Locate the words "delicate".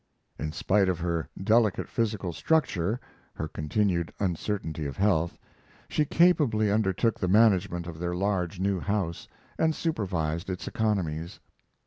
1.39-1.87